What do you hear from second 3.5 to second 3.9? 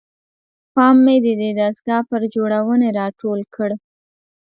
کړ.